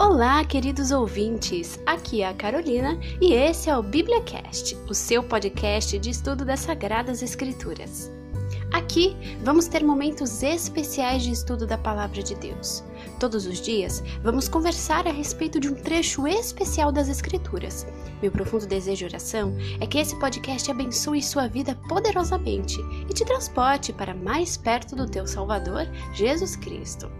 Olá, 0.00 0.44
queridos 0.44 0.92
ouvintes! 0.92 1.76
Aqui 1.84 2.22
é 2.22 2.28
a 2.28 2.32
Carolina 2.32 2.96
e 3.20 3.32
esse 3.32 3.68
é 3.68 3.76
o 3.76 3.82
BíbliaCast, 3.82 4.76
o 4.88 4.94
seu 4.94 5.24
podcast 5.24 5.98
de 5.98 6.10
estudo 6.10 6.44
das 6.44 6.60
Sagradas 6.60 7.20
Escrituras. 7.20 8.08
Aqui 8.72 9.16
vamos 9.42 9.66
ter 9.66 9.82
momentos 9.82 10.40
especiais 10.40 11.24
de 11.24 11.32
estudo 11.32 11.66
da 11.66 11.76
Palavra 11.76 12.22
de 12.22 12.36
Deus. 12.36 12.84
Todos 13.18 13.44
os 13.44 13.60
dias 13.60 14.00
vamos 14.22 14.48
conversar 14.48 15.08
a 15.08 15.10
respeito 15.10 15.58
de 15.58 15.68
um 15.68 15.74
trecho 15.74 16.28
especial 16.28 16.92
das 16.92 17.08
Escrituras. 17.08 17.84
Meu 18.22 18.30
profundo 18.30 18.68
desejo 18.68 19.04
e 19.04 19.08
oração 19.08 19.52
é 19.80 19.86
que 19.86 19.98
esse 19.98 20.16
podcast 20.20 20.70
abençoe 20.70 21.20
sua 21.20 21.48
vida 21.48 21.76
poderosamente 21.88 22.78
e 23.10 23.12
te 23.12 23.24
transporte 23.24 23.92
para 23.92 24.14
mais 24.14 24.56
perto 24.56 24.94
do 24.94 25.10
teu 25.10 25.26
Salvador, 25.26 25.88
Jesus 26.14 26.54
Cristo. 26.54 27.10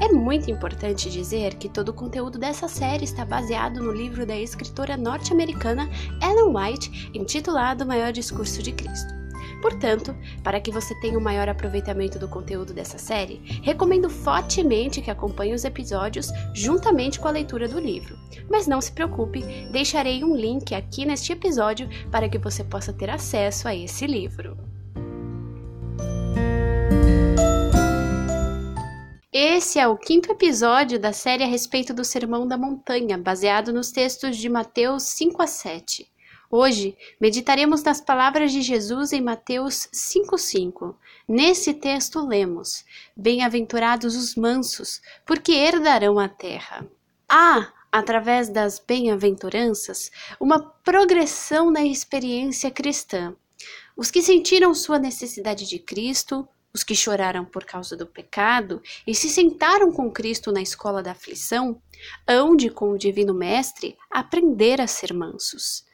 É 0.00 0.08
muito 0.08 0.50
importante 0.50 1.10
dizer 1.10 1.54
que 1.54 1.68
todo 1.68 1.90
o 1.90 1.94
conteúdo 1.94 2.38
dessa 2.38 2.68
série 2.68 3.04
está 3.04 3.24
baseado 3.24 3.82
no 3.82 3.92
livro 3.92 4.26
da 4.26 4.36
escritora 4.36 4.96
norte-americana 4.96 5.88
Ellen 6.22 6.54
White, 6.54 7.10
intitulado 7.14 7.84
O 7.84 7.86
Maior 7.86 8.12
Discurso 8.12 8.62
de 8.62 8.72
Cristo. 8.72 9.22
Portanto, 9.62 10.14
para 10.42 10.60
que 10.60 10.72
você 10.72 10.92
tenha 10.96 11.16
um 11.16 11.22
maior 11.22 11.48
aproveitamento 11.48 12.18
do 12.18 12.26
conteúdo 12.26 12.74
dessa 12.74 12.98
série, 12.98 13.40
recomendo 13.62 14.10
fortemente 14.10 15.00
que 15.00 15.10
acompanhe 15.10 15.54
os 15.54 15.64
episódios 15.64 16.30
juntamente 16.52 17.20
com 17.20 17.28
a 17.28 17.30
leitura 17.30 17.68
do 17.68 17.78
livro. 17.78 18.18
Mas 18.50 18.66
não 18.66 18.80
se 18.80 18.90
preocupe, 18.90 19.40
deixarei 19.70 20.24
um 20.24 20.34
link 20.34 20.74
aqui 20.74 21.06
neste 21.06 21.32
episódio 21.32 21.88
para 22.10 22.28
que 22.28 22.38
você 22.38 22.64
possa 22.64 22.92
ter 22.92 23.08
acesso 23.08 23.68
a 23.68 23.74
esse 23.74 24.04
livro. 24.04 24.71
Esse 29.34 29.78
é 29.78 29.88
o 29.88 29.96
quinto 29.96 30.30
episódio 30.30 31.00
da 31.00 31.10
série 31.10 31.42
a 31.42 31.46
respeito 31.46 31.94
do 31.94 32.04
Sermão 32.04 32.46
da 32.46 32.58
Montanha, 32.58 33.16
baseado 33.16 33.72
nos 33.72 33.90
textos 33.90 34.36
de 34.36 34.46
Mateus 34.46 35.04
5 35.04 35.40
a 35.40 35.46
7. 35.46 36.06
Hoje 36.50 36.94
meditaremos 37.18 37.82
nas 37.82 37.98
palavras 37.98 38.52
de 38.52 38.60
Jesus 38.60 39.10
em 39.10 39.22
Mateus 39.22 39.88
5,5. 39.90 40.94
Nesse 41.26 41.72
texto 41.72 42.20
lemos: 42.20 42.84
Bem-aventurados 43.16 44.16
os 44.16 44.36
mansos, 44.36 45.00
porque 45.24 45.52
herdarão 45.52 46.18
a 46.18 46.28
terra. 46.28 46.86
Há, 47.26 47.72
através 47.90 48.50
das 48.50 48.78
bem-aventuranças, 48.78 50.10
uma 50.38 50.60
progressão 50.60 51.70
na 51.70 51.82
experiência 51.82 52.70
cristã. 52.70 53.34
Os 53.96 54.10
que 54.10 54.20
sentiram 54.20 54.74
sua 54.74 54.98
necessidade 54.98 55.66
de 55.66 55.78
Cristo, 55.78 56.46
os 56.74 56.82
que 56.82 56.94
choraram 56.94 57.44
por 57.44 57.64
causa 57.64 57.96
do 57.96 58.06
pecado 58.06 58.82
e 59.06 59.14
se 59.14 59.28
sentaram 59.28 59.92
com 59.92 60.10
Cristo 60.10 60.50
na 60.50 60.62
escola 60.62 61.02
da 61.02 61.12
aflição, 61.12 61.80
hão 62.26 62.56
de, 62.56 62.70
com 62.70 62.90
o 62.92 62.98
Divino 62.98 63.34
Mestre, 63.34 63.96
aprender 64.10 64.80
a 64.80 64.86
ser 64.86 65.12
mansos. 65.12 65.84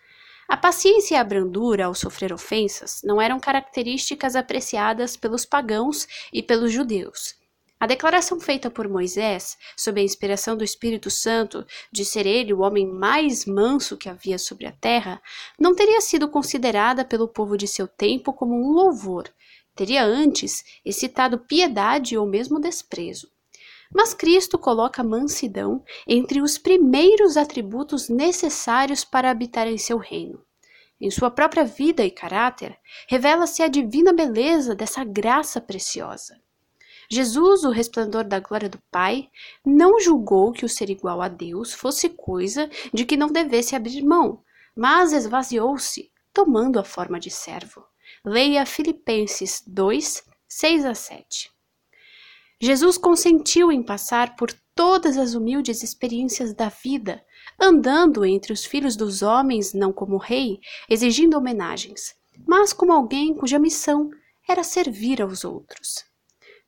A 0.49 0.57
paciência 0.57 1.15
e 1.15 1.19
a 1.19 1.25
brandura 1.25 1.87
ao 1.87 1.95
sofrer 1.95 2.33
ofensas 2.33 3.03
não 3.05 3.21
eram 3.21 3.39
características 3.39 4.35
apreciadas 4.35 5.17
pelos 5.17 5.45
pagãos 5.45 6.07
e 6.33 6.43
pelos 6.43 6.73
judeus. 6.73 7.37
A 7.81 7.87
declaração 7.87 8.41
feita 8.41 8.69
por 8.69 8.89
Moisés, 8.89 9.57
sob 9.77 10.01
a 10.01 10.05
inspiração 10.05 10.57
do 10.57 10.65
Espírito 10.65 11.11
Santo, 11.11 11.65
de 11.93 12.05
ser 12.05 12.27
ele 12.27 12.53
o 12.53 12.61
homem 12.61 12.85
mais 12.85 13.45
manso 13.45 13.97
que 13.97 14.09
havia 14.09 14.37
sobre 14.37 14.67
a 14.67 14.73
terra, 14.73 15.23
não 15.57 15.77
teria 15.77 16.01
sido 16.01 16.29
considerada 16.29 17.05
pelo 17.05 17.29
povo 17.29 17.57
de 17.57 17.69
seu 17.69 17.87
tempo 17.87 18.33
como 18.33 18.53
um 18.53 18.73
louvor. 18.73 19.31
Teria 19.79 20.05
antes 20.05 20.65
excitado 20.85 21.39
piedade 21.39 22.19
ou 22.19 22.27
mesmo 22.27 22.59
desprezo. 22.59 23.31
Mas 23.95 24.13
Cristo 24.13 24.59
coloca 24.59 25.05
mansidão 25.05 25.85
entre 26.05 26.41
os 26.41 26.59
primeiros 26.59 27.37
atributos 27.37 28.09
necessários 28.09 29.05
para 29.05 29.31
habitar 29.31 29.69
em 29.69 29.79
seu 29.79 29.97
reino. 29.97 30.43
Em 31.01 31.13
sua 31.13 31.31
própria 31.31 31.65
vida 31.65 32.05
e 32.05 32.11
caráter, 32.11 32.77
revela-se 33.07 33.63
a 33.63 33.69
divina 33.69 34.13
beleza 34.13 34.75
dessa 34.75 35.05
graça 35.05 35.61
preciosa. 35.61 36.37
Jesus, 37.09 37.63
o 37.63 37.71
resplendor 37.71 38.25
da 38.25 38.41
glória 38.41 38.69
do 38.69 38.83
Pai, 38.91 39.31
não 39.65 40.01
julgou 40.01 40.51
que 40.51 40.65
o 40.65 40.69
ser 40.69 40.91
igual 40.91 41.23
a 41.23 41.29
Deus 41.29 41.73
fosse 41.73 42.09
coisa 42.09 42.69
de 42.93 43.05
que 43.05 43.17
não 43.17 43.29
devesse 43.29 43.77
abrir 43.77 44.03
mão, 44.03 44.43
mas 44.75 45.13
esvaziou-se, 45.13 46.11
tomando 46.35 46.81
a 46.81 46.85
forma 46.85 47.21
de 47.21 47.31
servo. 47.31 47.87
Leia 48.25 48.67
Filipenses 48.67 49.63
2, 49.65 50.25
6 50.49 50.85
a 50.85 50.95
7. 50.95 51.51
Jesus 52.61 52.99
consentiu 52.99 53.71
em 53.71 53.81
passar 53.81 54.35
por 54.35 54.53
todas 54.75 55.17
as 55.17 55.35
humildes 55.35 55.85
experiências 55.85 56.53
da 56.53 56.69
vida, 56.69 57.25
andando 57.61 58.25
entre 58.25 58.53
os 58.53 58.65
filhos 58.65 58.97
dos 58.97 59.23
homens 59.23 59.73
não 59.73 59.93
como 59.93 60.17
rei, 60.17 60.59
exigindo 60.91 61.37
homenagens, 61.37 62.17
mas 62.45 62.73
como 62.73 62.93
alguém 62.93 63.35
cuja 63.35 63.57
missão 63.57 64.11
era 64.49 64.65
servir 64.65 65.23
aos 65.23 65.45
outros. 65.45 66.05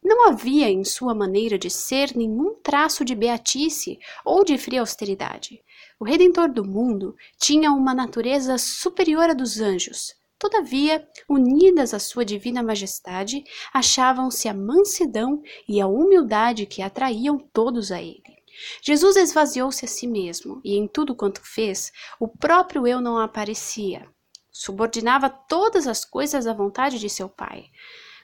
Não 0.01 0.29
havia 0.29 0.71
em 0.71 0.85
sua 0.85 1.15
maneira 1.17 1.59
de 1.59 1.69
ser 1.69 2.17
nenhum 2.17 2.55
traço 2.63 3.05
de 3.05 3.15
beatice 3.17 3.99
ou 4.25 4.45
de 4.45 4.57
fria 4.57 4.81
austeridade. 4.81 5.61
O 5.99 6.05
Redentor 6.05 6.49
do 6.49 6.65
mundo 6.65 7.17
tinha 7.39 7.73
uma 7.73 7.93
natureza 7.93 8.57
superior 8.57 9.31
à 9.31 9.35
dos 9.35 9.61
anjos, 9.61 10.15
Todavia, 10.41 11.07
unidas 11.29 11.93
à 11.93 11.99
sua 11.99 12.25
divina 12.25 12.63
majestade, 12.63 13.45
achavam-se 13.75 14.49
a 14.49 14.55
mansidão 14.55 15.43
e 15.69 15.83
a 15.83 15.87
humildade 15.87 16.65
que 16.65 16.81
atraíam 16.81 17.39
todos 17.39 17.93
a 17.93 18.01
ele. 18.01 18.41
Jesus 18.83 19.17
esvaziou-se 19.17 19.85
a 19.85 19.89
si 19.89 20.07
mesmo, 20.07 20.59
e 20.65 20.79
em 20.79 20.89
tudo 20.89 21.15
quanto 21.15 21.43
fez, 21.45 21.93
o 22.19 22.27
próprio 22.27 22.87
eu 22.87 23.03
não 23.03 23.19
aparecia. 23.19 24.09
Subordinava 24.51 25.29
todas 25.29 25.87
as 25.87 26.07
coisas 26.07 26.47
à 26.47 26.55
vontade 26.55 26.99
de 26.99 27.11
seu 27.11 27.29
Pai. 27.29 27.67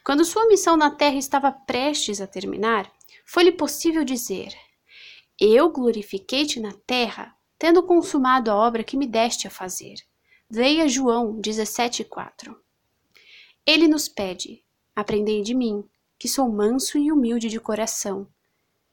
Quando 0.03 0.25
sua 0.25 0.47
missão 0.47 0.75
na 0.75 0.91
terra 0.91 1.17
estava 1.17 1.53
prestes 1.53 2.23
a 2.23 2.27
terminar, 2.27 2.91
foi-lhe 3.27 3.53
possível 3.53 4.03
dizer: 4.05 4.55
Eu 5.39 5.69
glorifiquei-te 5.69 6.61
na 6.61 6.73
terra, 6.87 7.37
tendo 7.59 7.83
consumado 7.83 8.51
a 8.51 8.57
obra 8.57 8.83
que 8.83 8.97
me 8.97 9.07
deste 9.07 9.47
a 9.47 9.51
fazer. 9.51 9.97
Leia 10.49 10.89
João 10.89 11.41
17,4. 11.41 12.55
Ele 13.67 13.89
nos 13.89 14.09
pede: 14.09 14.63
Aprendei 14.95 15.43
de 15.43 15.53
mim, 15.53 15.85
que 16.17 16.29
sou 16.29 16.49
manso 16.49 16.97
e 16.97 17.11
humilde 17.11 17.49
de 17.49 17.59
coração. 17.59 18.29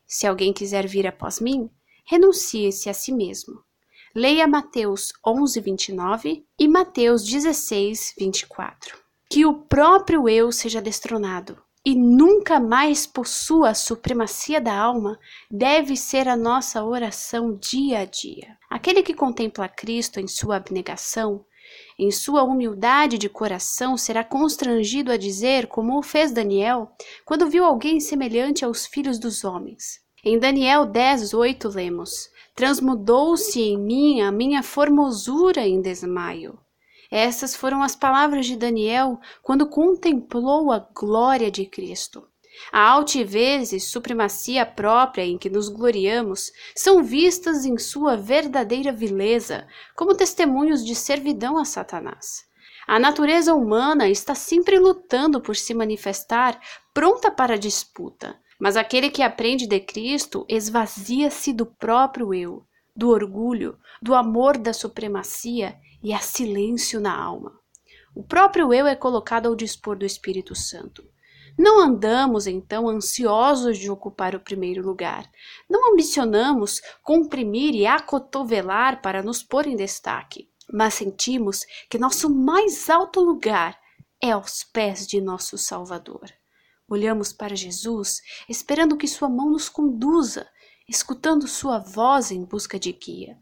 Se 0.07 0.25
alguém 0.25 0.51
quiser 0.51 0.87
vir 0.87 1.05
após 1.05 1.39
mim, 1.39 1.69
renuncie-se 2.05 2.89
a 2.89 2.93
si 2.93 3.13
mesmo. 3.13 3.63
Leia 4.15 4.47
Mateus 4.47 5.13
11, 5.25 5.59
29 5.59 6.43
e 6.57 6.67
Mateus 6.67 7.23
16, 7.23 8.15
24. 8.17 8.97
Que 9.29 9.45
o 9.45 9.53
próprio 9.53 10.27
eu 10.27 10.51
seja 10.51 10.81
destronado 10.81 11.62
e 11.85 11.95
nunca 11.95 12.59
mais 12.61 13.05
possua 13.05 13.69
a 13.69 13.73
supremacia 13.73 14.61
da 14.61 14.73
alma 14.73 15.19
deve 15.51 15.97
ser 15.97 16.29
a 16.29 16.37
nossa 16.37 16.83
oração 16.83 17.57
dia 17.57 17.99
a 17.99 18.05
dia. 18.05 18.57
Aquele 18.69 19.03
que 19.03 19.13
contempla 19.13 19.67
Cristo 19.67 20.19
em 20.19 20.27
sua 20.27 20.55
abnegação, 20.55 21.45
em 21.99 22.09
sua 22.09 22.43
humildade 22.43 23.17
de 23.17 23.27
coração, 23.27 23.97
será 23.97 24.23
constrangido 24.23 25.11
a 25.11 25.17
dizer, 25.17 25.67
como 25.67 25.97
o 25.97 26.03
fez 26.03 26.31
Daniel, 26.31 26.89
quando 27.25 27.49
viu 27.49 27.65
alguém 27.65 27.99
semelhante 27.99 28.63
aos 28.63 28.85
filhos 28.85 29.19
dos 29.19 29.43
homens. 29.43 30.01
Em 30.23 30.39
Daniel 30.39 30.85
10, 30.85 31.33
8 31.33 31.67
lemos: 31.67 32.29
Transmudou-se 32.55 33.59
em 33.59 33.77
mim 33.77 34.21
a 34.21 34.31
minha 34.31 34.63
formosura 34.63 35.67
em 35.67 35.81
desmaio. 35.81 36.57
Essas 37.15 37.55
foram 37.55 37.83
as 37.83 37.95
palavras 37.95 38.47
de 38.47 38.57
Daniel 38.57 39.19
quando 39.43 39.69
contemplou 39.69 40.71
a 40.71 40.79
glória 40.79 41.51
de 41.51 41.63
Cristo. 41.63 42.27
A 42.71 42.89
altivez 42.89 43.71
e 43.71 43.79
supremacia 43.79 44.65
própria 44.65 45.23
em 45.23 45.37
que 45.37 45.47
nos 45.47 45.69
gloriamos 45.69 46.51
são 46.75 47.03
vistas 47.03 47.65
em 47.65 47.77
sua 47.77 48.17
verdadeira 48.17 48.91
vileza, 48.91 49.67
como 49.95 50.15
testemunhos 50.15 50.83
de 50.83 50.95
servidão 50.95 51.55
a 51.59 51.65
Satanás. 51.65 52.47
A 52.87 52.97
natureza 52.97 53.53
humana 53.53 54.09
está 54.09 54.33
sempre 54.33 54.79
lutando 54.79 55.39
por 55.39 55.55
se 55.55 55.75
manifestar, 55.75 56.59
pronta 56.95 57.29
para 57.29 57.53
a 57.53 57.59
disputa, 57.59 58.39
mas 58.59 58.75
aquele 58.75 59.11
que 59.11 59.21
aprende 59.21 59.67
de 59.67 59.79
Cristo 59.79 60.47
esvazia-se 60.49 61.53
do 61.53 61.67
próprio 61.67 62.33
eu, 62.33 62.65
do 62.95 63.09
orgulho, 63.09 63.77
do 64.01 64.15
amor 64.15 64.57
da 64.57 64.73
supremacia 64.73 65.77
e 66.03 66.13
há 66.13 66.19
silêncio 66.19 66.99
na 66.99 67.15
alma. 67.15 67.57
O 68.13 68.23
próprio 68.23 68.73
eu 68.73 68.85
é 68.85 68.95
colocado 68.95 69.47
ao 69.47 69.55
dispor 69.55 69.97
do 69.97 70.05
Espírito 70.05 70.53
Santo. 70.53 71.03
Não 71.57 71.79
andamos, 71.79 72.45
então, 72.47 72.89
ansiosos 72.89 73.77
de 73.77 73.89
ocupar 73.89 74.35
o 74.35 74.39
primeiro 74.39 74.85
lugar. 74.85 75.29
Não 75.69 75.91
ambicionamos 75.91 76.81
comprimir 77.01 77.73
e 77.73 77.85
acotovelar 77.85 79.01
para 79.01 79.23
nos 79.23 79.41
pôr 79.41 79.67
em 79.67 79.75
destaque, 79.75 80.49
mas 80.71 80.95
sentimos 80.95 81.61
que 81.89 81.97
nosso 81.97 82.29
mais 82.29 82.89
alto 82.89 83.21
lugar 83.21 83.79
é 84.21 84.31
aos 84.31 84.63
pés 84.63 85.07
de 85.07 85.21
nosso 85.21 85.57
Salvador. 85.57 86.29
Olhamos 86.87 87.31
para 87.31 87.55
Jesus, 87.55 88.19
esperando 88.49 88.97
que 88.97 89.07
Sua 89.07 89.29
mão 89.29 89.49
nos 89.49 89.69
conduza 89.69 90.47
escutando 90.87 91.47
sua 91.47 91.79
voz 91.79 92.31
em 92.31 92.43
busca 92.43 92.79
de 92.79 92.91
guia. 92.91 93.37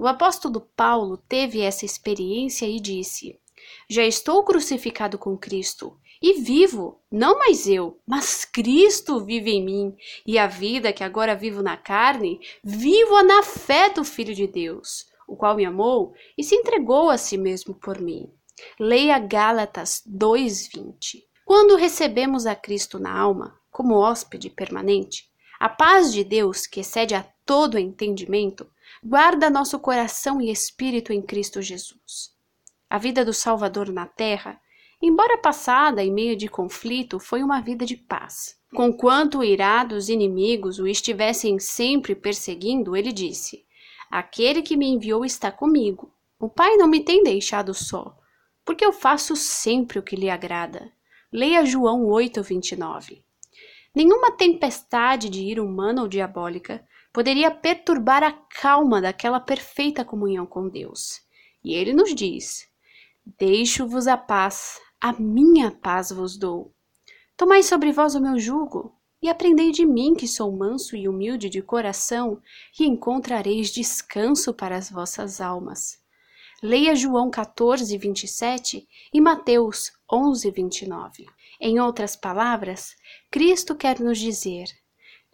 O 0.00 0.06
apóstolo 0.06 0.62
Paulo 0.74 1.18
teve 1.18 1.60
essa 1.60 1.84
experiência 1.84 2.64
e 2.64 2.80
disse: 2.80 3.38
Já 3.86 4.02
estou 4.02 4.42
crucificado 4.42 5.18
com 5.18 5.36
Cristo 5.36 5.94
e 6.22 6.40
vivo, 6.40 6.98
não 7.12 7.38
mais 7.38 7.68
eu, 7.68 8.00
mas 8.06 8.46
Cristo 8.46 9.22
vive 9.22 9.50
em 9.50 9.62
mim, 9.62 9.94
e 10.26 10.38
a 10.38 10.46
vida 10.46 10.90
que 10.90 11.04
agora 11.04 11.36
vivo 11.36 11.62
na 11.62 11.76
carne, 11.76 12.40
vivo-a 12.64 13.22
na 13.22 13.42
fé 13.42 13.90
do 13.90 14.02
Filho 14.02 14.34
de 14.34 14.46
Deus, 14.46 15.04
o 15.28 15.36
qual 15.36 15.54
me 15.54 15.66
amou 15.66 16.14
e 16.36 16.42
se 16.42 16.54
entregou 16.54 17.10
a 17.10 17.18
si 17.18 17.36
mesmo 17.36 17.74
por 17.74 18.00
mim. 18.00 18.26
Leia 18.78 19.18
Gálatas 19.18 20.02
2:20. 20.06 21.26
Quando 21.44 21.76
recebemos 21.76 22.46
a 22.46 22.54
Cristo 22.54 22.98
na 22.98 23.12
alma, 23.12 23.54
como 23.70 23.98
hóspede 23.98 24.48
permanente, 24.48 25.28
a 25.58 25.68
paz 25.68 26.10
de 26.10 26.24
Deus, 26.24 26.66
que 26.66 26.80
excede 26.80 27.14
a 27.14 27.22
todo 27.44 27.78
entendimento, 27.78 28.66
guarda 29.02 29.48
nosso 29.48 29.78
coração 29.78 30.40
e 30.40 30.50
espírito 30.50 31.12
em 31.12 31.22
Cristo 31.22 31.62
Jesus. 31.62 32.34
A 32.88 32.98
vida 32.98 33.24
do 33.24 33.32
Salvador 33.32 33.90
na 33.90 34.06
terra, 34.06 34.60
embora 35.00 35.38
passada 35.38 36.02
em 36.04 36.12
meio 36.12 36.36
de 36.36 36.48
conflito, 36.48 37.18
foi 37.18 37.42
uma 37.42 37.60
vida 37.60 37.86
de 37.86 37.96
paz. 37.96 38.58
Conquanto 38.74 39.42
irados 39.42 40.08
inimigos 40.08 40.78
o 40.78 40.86
estivessem 40.86 41.58
sempre 41.58 42.14
perseguindo, 42.14 42.94
ele 42.94 43.10
disse: 43.10 43.64
Aquele 44.10 44.62
que 44.62 44.76
me 44.76 44.86
enviou 44.86 45.24
está 45.24 45.50
comigo. 45.50 46.12
O 46.38 46.48
Pai 46.48 46.76
não 46.76 46.86
me 46.86 47.00
tem 47.00 47.22
deixado 47.22 47.74
só, 47.74 48.16
porque 48.64 48.84
eu 48.84 48.92
faço 48.92 49.34
sempre 49.34 49.98
o 49.98 50.02
que 50.02 50.16
lhe 50.16 50.30
agrada. 50.30 50.92
Leia 51.32 51.64
João 51.64 52.06
8, 52.06 52.42
29. 52.42 53.24
Nenhuma 53.94 54.32
tempestade 54.32 55.28
de 55.28 55.42
ira 55.42 55.62
humana 55.62 56.02
ou 56.02 56.08
diabólica 56.08 56.84
poderia 57.12 57.50
perturbar 57.50 58.22
a 58.22 58.32
calma 58.32 59.00
daquela 59.00 59.40
perfeita 59.40 60.04
comunhão 60.04 60.46
com 60.46 60.68
Deus. 60.68 61.20
E 61.62 61.74
ele 61.74 61.92
nos 61.92 62.14
diz: 62.14 62.68
Deixo-vos 63.38 64.06
a 64.06 64.16
paz, 64.16 64.80
a 65.00 65.12
minha 65.12 65.70
paz 65.70 66.10
vos 66.10 66.36
dou. 66.36 66.74
Tomai 67.36 67.62
sobre 67.62 67.92
vós 67.92 68.14
o 68.14 68.20
meu 68.20 68.38
jugo, 68.38 68.94
e 69.22 69.28
aprendei 69.28 69.70
de 69.70 69.84
mim, 69.84 70.14
que 70.14 70.26
sou 70.26 70.50
manso 70.50 70.96
e 70.96 71.08
humilde 71.08 71.48
de 71.50 71.60
coração, 71.60 72.40
e 72.78 72.84
encontrareis 72.84 73.70
descanso 73.70 74.54
para 74.54 74.76
as 74.76 74.90
vossas 74.90 75.40
almas. 75.40 76.00
Leia 76.62 76.94
João 76.94 77.30
14, 77.30 77.96
27 77.96 78.86
e 79.12 79.20
Mateus 79.20 79.92
11, 80.10 80.50
29. 80.50 81.26
Em 81.58 81.80
outras 81.80 82.16
palavras, 82.16 82.94
Cristo 83.30 83.74
quer 83.74 83.98
nos 84.00 84.18
dizer: 84.18 84.66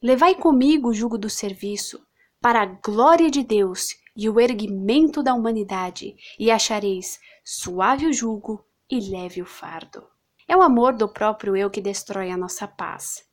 Levai 0.06 0.36
comigo 0.36 0.90
o 0.90 0.94
jugo 0.94 1.18
do 1.18 1.28
serviço, 1.28 2.00
para 2.40 2.62
a 2.62 2.66
glória 2.66 3.28
de 3.28 3.42
Deus 3.42 3.88
e 4.16 4.30
o 4.30 4.38
erguimento 4.38 5.20
da 5.20 5.34
humanidade, 5.34 6.14
e 6.38 6.48
achareis 6.48 7.18
suave 7.44 8.06
o 8.06 8.12
jugo 8.12 8.64
e 8.88 9.00
leve 9.00 9.42
o 9.42 9.44
fardo. 9.44 10.06
É 10.46 10.56
o 10.56 10.62
amor 10.62 10.92
do 10.92 11.08
próprio 11.08 11.56
eu 11.56 11.68
que 11.68 11.80
destrói 11.80 12.30
a 12.30 12.36
nossa 12.36 12.68
paz. 12.68 13.24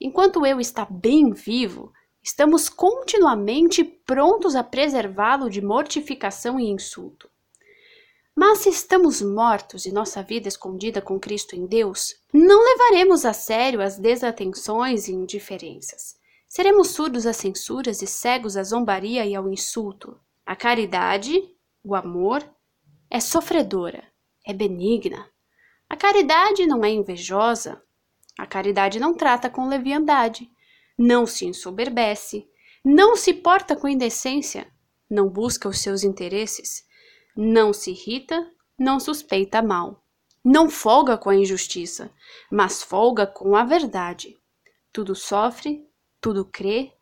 Enquanto 0.00 0.40
o 0.40 0.46
eu 0.46 0.58
está 0.58 0.84
bem 0.84 1.32
vivo, 1.32 1.92
estamos 2.20 2.68
continuamente 2.68 3.84
prontos 3.84 4.56
a 4.56 4.64
preservá-lo 4.64 5.48
de 5.48 5.62
mortificação 5.62 6.58
e 6.58 6.68
insulto. 6.68 7.30
Mas 8.38 8.58
se 8.58 8.68
estamos 8.68 9.22
mortos 9.22 9.86
e 9.86 9.92
nossa 9.92 10.22
vida 10.22 10.46
escondida 10.46 11.00
com 11.00 11.18
Cristo 11.18 11.56
em 11.56 11.64
Deus, 11.64 12.14
não 12.30 12.62
levaremos 12.62 13.24
a 13.24 13.32
sério 13.32 13.80
as 13.80 13.96
desatenções 13.96 15.08
e 15.08 15.12
indiferenças. 15.12 16.16
Seremos 16.46 16.88
surdos 16.88 17.26
às 17.26 17.38
censuras 17.38 18.02
e 18.02 18.06
cegos 18.06 18.58
à 18.58 18.62
zombaria 18.62 19.24
e 19.24 19.34
ao 19.34 19.50
insulto. 19.50 20.20
A 20.44 20.54
caridade, 20.54 21.50
o 21.82 21.94
amor, 21.94 22.46
é 23.08 23.20
sofredora, 23.20 24.04
é 24.46 24.52
benigna. 24.52 25.30
A 25.88 25.96
caridade 25.96 26.66
não 26.66 26.84
é 26.84 26.90
invejosa. 26.90 27.82
A 28.38 28.46
caridade 28.46 29.00
não 29.00 29.14
trata 29.14 29.48
com 29.48 29.66
leviandade, 29.66 30.46
não 30.98 31.24
se 31.26 31.46
ensoberbece, 31.46 32.46
não 32.84 33.16
se 33.16 33.32
porta 33.32 33.74
com 33.74 33.88
indecência, 33.88 34.70
não 35.08 35.26
busca 35.26 35.70
os 35.70 35.78
seus 35.78 36.04
interesses 36.04 36.85
não 37.36 37.72
se 37.72 37.90
irrita, 37.90 38.50
não 38.78 38.98
suspeita 38.98 39.60
mal. 39.60 40.02
Não 40.42 40.70
folga 40.70 41.18
com 41.18 41.28
a 41.28 41.36
injustiça, 41.36 42.10
mas 42.50 42.82
folga 42.82 43.26
com 43.26 43.54
a 43.54 43.64
verdade. 43.64 44.38
Tudo 44.92 45.14
sofre, 45.14 45.86
tudo 46.20 46.44
crê, 46.44 46.92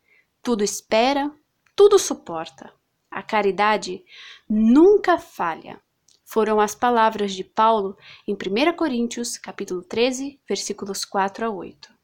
tudo 0.41 0.63
espera, 0.63 1.31
tudo 1.75 1.97
suporta. 1.97 2.73
A 3.09 3.23
caridade 3.23 4.03
nunca 4.49 5.17
falha. 5.17 5.79
Foram 6.25 6.59
as 6.59 6.75
palavras 6.75 7.33
de 7.33 7.43
Paulo 7.43 7.95
em 8.27 8.33
1 8.33 8.75
Coríntios, 8.75 9.37
capítulo 9.37 9.83
13, 9.83 10.39
versículos 10.47 11.05
4 11.05 11.45
a 11.45 11.49
8. 11.49 11.95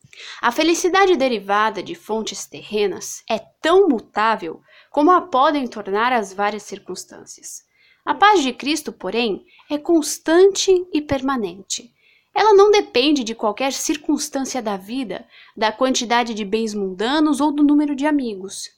A 0.41 0.51
felicidade 0.51 1.15
derivada 1.15 1.81
de 1.81 1.95
fontes 1.95 2.45
terrenas 2.45 3.23
é 3.29 3.39
tão 3.39 3.87
mutável 3.87 4.61
como 4.89 5.11
a 5.11 5.21
podem 5.21 5.67
tornar 5.67 6.13
as 6.13 6.31
várias 6.31 6.63
circunstâncias. 6.63 7.63
A 8.11 8.13
paz 8.13 8.43
de 8.43 8.51
Cristo, 8.51 8.91
porém, 8.91 9.45
é 9.69 9.77
constante 9.77 10.69
e 10.91 11.01
permanente. 11.01 11.93
Ela 12.35 12.53
não 12.53 12.69
depende 12.69 13.23
de 13.23 13.33
qualquer 13.33 13.71
circunstância 13.71 14.61
da 14.61 14.75
vida, 14.75 15.25
da 15.55 15.71
quantidade 15.71 16.33
de 16.33 16.43
bens 16.43 16.73
mundanos 16.73 17.39
ou 17.39 17.53
do 17.53 17.63
número 17.63 17.95
de 17.95 18.05
amigos. 18.05 18.69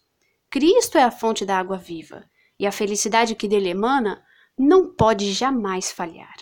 Cristo 0.52 1.00
é 1.00 1.04
a 1.04 1.10
fonte 1.10 1.48
da 1.48 1.58
água 1.58 1.78
viva, 1.78 2.24
e 2.60 2.68
a 2.68 2.72
felicidade 2.72 3.34
que 3.34 3.48
dele 3.48 3.70
emana 3.70 4.24
não 4.56 4.94
pode 4.94 5.34
jamais 5.34 5.92
falhar. 5.92 6.36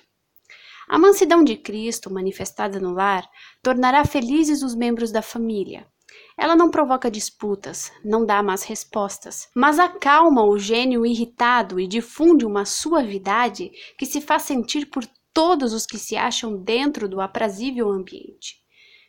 A 0.86 1.00
mansidão 1.00 1.46
de 1.46 1.56
Cristo, 1.56 2.14
manifestada 2.14 2.78
no 2.78 2.92
lar, 2.92 3.26
tornará 3.64 4.04
felizes 4.04 4.64
os 4.64 4.76
membros 4.76 5.14
da 5.14 5.22
família, 5.22 5.88
ela 6.38 6.56
não 6.56 6.72
provoca 6.72 7.12
disputas, 7.12 7.92
não 8.04 8.26
dá 8.26 8.42
más 8.42 8.64
respostas, 8.64 9.50
mas 9.56 9.80
acalma 9.80 10.44
o 10.44 10.58
gênio 10.58 11.06
irritado 11.06 11.80
e 11.80 11.88
difunde 11.88 12.46
uma 12.46 12.66
suavidade 12.66 13.72
que 13.98 14.06
se 14.06 14.22
faz 14.22 14.44
sentir 14.44 14.88
por 14.88 15.06
todos 15.34 15.74
os 15.74 15.86
que 15.86 15.98
se 15.98 16.16
acham 16.16 16.58
dentro 16.58 17.08
do 17.08 17.22
aprazível 17.22 17.90
ambiente. 17.90 18.62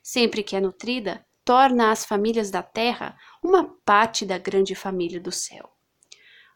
Sempre 0.02 0.42
que 0.42 0.56
é 0.56 0.60
nutrida, 0.60 1.24
torna 1.44 1.90
as 1.90 2.04
famílias 2.04 2.50
da 2.50 2.62
terra 2.62 3.16
uma 3.42 3.64
parte 3.84 4.24
da 4.24 4.38
grande 4.38 4.74
família 4.74 5.20
do 5.20 5.32
céu. 5.32 5.70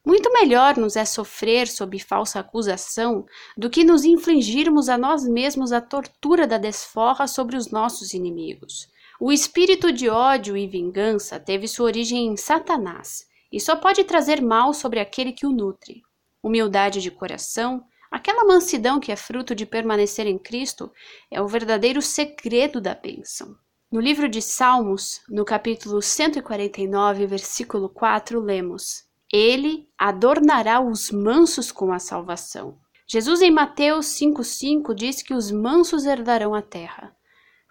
Muito 0.05 0.33
melhor 0.33 0.77
nos 0.77 0.95
é 0.95 1.05
sofrer 1.05 1.67
sob 1.67 1.99
falsa 1.99 2.39
acusação 2.39 3.27
do 3.57 3.69
que 3.69 3.83
nos 3.83 4.05
infligirmos 4.05 4.89
a 4.89 4.97
nós 4.97 5.27
mesmos 5.27 5.73
a 5.73 5.81
tortura 5.81 6.47
da 6.47 6.59
desforra 6.59 7.27
sobre 7.27 7.57
os 7.57 7.73
nossos 7.73 8.15
inimigos. 8.15 8.89
O 9.19 9.33
espírito 9.33 9.91
de 9.91 10.11
ódio 10.11 10.55
e 10.59 10.67
vingança 10.67 11.41
teve 11.41 11.67
sua 11.67 11.87
origem 11.87 12.27
em 12.27 12.37
Satanás 12.37 13.27
e 13.51 13.59
só 13.59 13.75
pode 13.75 14.05
trazer 14.05 14.43
mal 14.43 14.75
sobre 14.75 15.01
aquele 15.01 15.33
que 15.33 15.47
o 15.47 15.53
nutre. 15.53 16.03
Humildade 16.43 17.01
de 17.01 17.11
coração, 17.11 17.83
aquela 18.11 18.45
mansidão 18.45 19.01
que 19.01 19.11
é 19.11 19.17
fruto 19.17 19.55
de 19.55 19.65
permanecer 19.65 20.27
em 20.27 20.39
Cristo, 20.39 20.93
é 21.31 21.41
o 21.41 21.49
verdadeiro 21.49 22.03
segredo 22.03 22.79
da 22.79 22.95
bênção. 22.95 23.57
No 23.91 24.01
livro 24.01 24.29
de 24.29 24.43
Salmos, 24.43 25.23
no 25.31 25.47
capítulo 25.47 26.03
149, 26.03 27.27
versículo 27.27 27.89
4, 27.89 28.39
lemos: 28.39 29.05
Ele 29.33 29.89
adornará 29.97 30.79
os 30.79 31.11
mansos 31.11 31.73
com 31.73 31.91
a 31.91 31.99
salvação. 31.99 32.79
Jesus 33.09 33.41
em 33.41 33.51
Mateus 33.51 34.07
5,5 34.09 34.95
diz 34.95 35.23
que 35.23 35.33
os 35.33 35.51
mansos 35.51 36.05
herdarão 36.05 36.55
a 36.55 36.61
terra. 36.61 37.16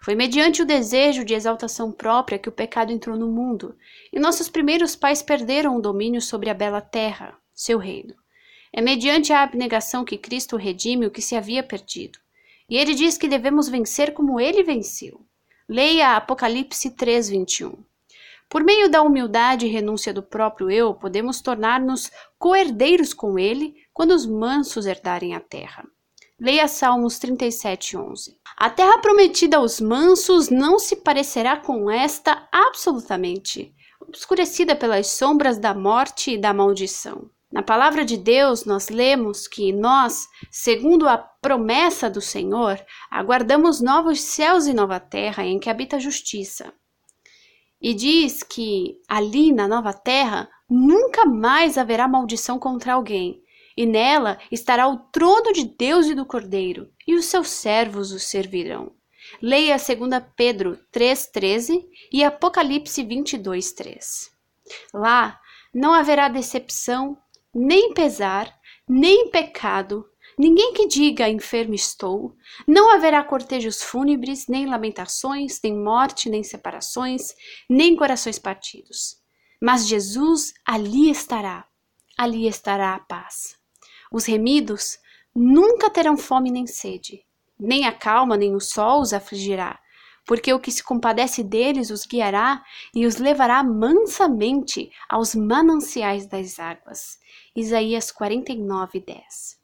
Foi 0.06 0.14
mediante 0.14 0.62
o 0.62 0.64
desejo 0.64 1.24
de 1.24 1.34
exaltação 1.34 1.90
própria 1.90 2.38
que 2.38 2.48
o 2.48 2.52
pecado 2.52 2.92
entrou 2.92 3.16
no 3.16 3.26
mundo, 3.26 3.76
e 4.12 4.20
nossos 4.20 4.48
primeiros 4.48 4.94
pais 4.94 5.20
perderam 5.20 5.76
o 5.76 5.82
domínio 5.82 6.22
sobre 6.22 6.48
a 6.48 6.54
bela 6.54 6.80
terra, 6.80 7.36
seu 7.52 7.76
reino. 7.76 8.14
É 8.72 8.80
mediante 8.80 9.32
a 9.32 9.42
abnegação 9.42 10.04
que 10.04 10.16
Cristo 10.16 10.56
redime 10.56 11.06
o 11.06 11.10
que 11.10 11.20
se 11.20 11.34
havia 11.34 11.60
perdido. 11.60 12.20
E 12.70 12.76
ele 12.76 12.94
diz 12.94 13.18
que 13.18 13.26
devemos 13.26 13.68
vencer 13.68 14.14
como 14.14 14.38
ele 14.38 14.62
venceu. 14.62 15.26
Leia 15.68 16.14
Apocalipse 16.14 16.92
3:21. 16.92 17.76
Por 18.48 18.62
meio 18.62 18.88
da 18.88 19.02
humildade 19.02 19.66
e 19.66 19.68
renúncia 19.68 20.14
do 20.14 20.22
próprio 20.22 20.70
eu, 20.70 20.94
podemos 20.94 21.40
tornar-nos 21.40 22.12
coerdeiros 22.38 23.12
com 23.12 23.36
ele 23.36 23.74
quando 23.92 24.12
os 24.12 24.24
mansos 24.24 24.86
herdarem 24.86 25.34
a 25.34 25.40
terra. 25.40 25.84
Leia 26.38 26.68
Salmos 26.68 27.18
37:11. 27.18 28.36
A 28.58 28.68
terra 28.68 28.98
prometida 28.98 29.56
aos 29.56 29.80
mansos 29.80 30.50
não 30.50 30.78
se 30.78 30.96
parecerá 30.96 31.56
com 31.56 31.90
esta 31.90 32.46
absolutamente, 32.52 33.74
obscurecida 33.98 34.76
pelas 34.76 35.06
sombras 35.06 35.58
da 35.58 35.72
morte 35.72 36.32
e 36.32 36.38
da 36.38 36.52
maldição. 36.52 37.30
Na 37.50 37.62
palavra 37.62 38.04
de 38.04 38.18
Deus, 38.18 38.66
nós 38.66 38.90
lemos 38.90 39.48
que 39.48 39.72
nós, 39.72 40.28
segundo 40.50 41.08
a 41.08 41.16
promessa 41.16 42.10
do 42.10 42.20
Senhor, 42.20 42.78
aguardamos 43.10 43.80
novos 43.80 44.20
céus 44.20 44.66
e 44.66 44.74
nova 44.74 45.00
terra 45.00 45.42
em 45.42 45.58
que 45.58 45.70
habita 45.70 45.96
a 45.96 46.00
justiça. 46.00 46.70
E 47.80 47.94
diz 47.94 48.42
que 48.42 49.00
ali 49.08 49.54
na 49.54 49.66
nova 49.66 49.94
terra 49.94 50.50
nunca 50.68 51.24
mais 51.24 51.78
haverá 51.78 52.06
maldição 52.06 52.58
contra 52.58 52.92
alguém, 52.92 53.42
e 53.76 53.84
nela 53.84 54.38
estará 54.50 54.88
o 54.88 54.96
trono 54.96 55.52
de 55.52 55.64
Deus 55.64 56.06
e 56.06 56.14
do 56.14 56.24
Cordeiro, 56.24 56.90
e 57.06 57.14
os 57.14 57.26
seus 57.26 57.48
servos 57.48 58.12
o 58.12 58.18
servirão. 58.18 58.92
Leia 59.42 59.76
2 59.76 60.22
Pedro 60.36 60.78
3,13 60.92 61.84
e 62.12 62.24
Apocalipse 62.24 63.02
22,3. 63.04 64.30
Lá 64.94 65.40
não 65.74 65.92
haverá 65.92 66.28
decepção, 66.28 67.18
nem 67.54 67.92
pesar, 67.92 68.52
nem 68.88 69.28
pecado, 69.30 70.08
ninguém 70.38 70.72
que 70.72 70.86
diga 70.86 71.28
enfermo 71.28 71.74
estou, 71.74 72.34
não 72.66 72.94
haverá 72.94 73.22
cortejos 73.22 73.82
fúnebres, 73.82 74.46
nem 74.46 74.66
lamentações, 74.66 75.60
nem 75.62 75.76
morte, 75.76 76.30
nem 76.30 76.42
separações, 76.42 77.34
nem 77.68 77.96
corações 77.96 78.38
partidos. 78.38 79.20
Mas 79.60 79.86
Jesus 79.86 80.54
ali 80.64 81.10
estará, 81.10 81.66
ali 82.16 82.46
estará 82.46 82.94
a 82.94 83.00
paz. 83.00 83.56
Os 84.10 84.24
remidos 84.24 84.98
nunca 85.34 85.90
terão 85.90 86.16
fome 86.16 86.50
nem 86.50 86.66
sede, 86.66 87.24
nem 87.58 87.86
a 87.86 87.92
calma 87.92 88.36
nem 88.36 88.54
o 88.54 88.60
sol 88.60 89.00
os 89.00 89.12
afligirá, 89.12 89.78
porque 90.26 90.52
o 90.52 90.58
que 90.58 90.72
se 90.72 90.82
compadece 90.82 91.42
deles 91.42 91.90
os 91.90 92.04
guiará 92.04 92.62
e 92.94 93.06
os 93.06 93.16
levará 93.16 93.62
mansamente 93.62 94.90
aos 95.08 95.34
mananciais 95.34 96.26
das 96.26 96.58
águas. 96.58 97.18
Isaías 97.54 98.10
49, 98.10 99.00
10. 99.00 99.56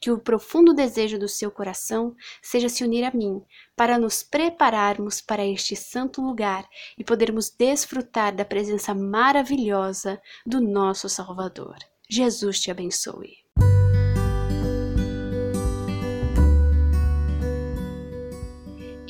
Que 0.00 0.10
o 0.10 0.18
profundo 0.18 0.74
desejo 0.74 1.18
do 1.18 1.28
seu 1.28 1.50
coração 1.50 2.14
seja 2.42 2.68
se 2.68 2.84
unir 2.84 3.04
a 3.04 3.10
mim, 3.12 3.42
para 3.74 3.98
nos 3.98 4.22
prepararmos 4.22 5.20
para 5.20 5.46
este 5.46 5.74
santo 5.74 6.20
lugar 6.20 6.68
e 6.98 7.04
podermos 7.04 7.50
desfrutar 7.50 8.34
da 8.34 8.44
presença 8.44 8.94
maravilhosa 8.94 10.20
do 10.44 10.60
nosso 10.60 11.08
Salvador. 11.08 11.76
Jesus 12.08 12.60
te 12.60 12.70
abençoe. 12.70 13.39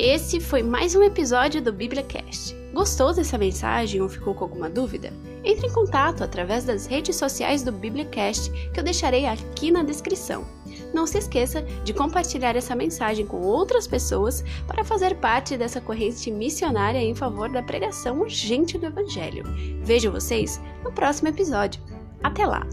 Esse 0.02 0.40
foi 0.40 0.62
mais 0.62 0.94
um 0.94 1.02
episódio 1.02 1.60
do 1.60 1.70
BíbliaCast. 1.70 2.56
Gostou 2.72 3.12
dessa 3.12 3.36
mensagem 3.36 4.00
ou 4.00 4.08
ficou 4.08 4.34
com 4.34 4.44
alguma 4.44 4.70
dúvida? 4.70 5.12
Entre 5.44 5.66
em 5.66 5.70
contato 5.70 6.24
através 6.24 6.64
das 6.64 6.86
redes 6.86 7.16
sociais 7.16 7.62
do 7.62 7.70
BíbliaCast 7.70 8.50
que 8.72 8.80
eu 8.80 8.82
deixarei 8.82 9.26
aqui 9.26 9.70
na 9.70 9.82
descrição. 9.82 10.46
Não 10.94 11.06
se 11.06 11.18
esqueça 11.18 11.60
de 11.84 11.92
compartilhar 11.92 12.56
essa 12.56 12.74
mensagem 12.74 13.26
com 13.26 13.42
outras 13.42 13.86
pessoas 13.86 14.42
para 14.66 14.84
fazer 14.84 15.16
parte 15.16 15.58
dessa 15.58 15.82
corrente 15.82 16.30
missionária 16.30 16.98
em 16.98 17.14
favor 17.14 17.50
da 17.50 17.62
pregação 17.62 18.20
urgente 18.20 18.78
do 18.78 18.86
Evangelho. 18.86 19.44
Vejo 19.82 20.10
vocês 20.10 20.58
no 20.82 20.90
próximo 20.92 21.28
episódio. 21.28 21.78
Até 22.22 22.46
lá! 22.46 22.66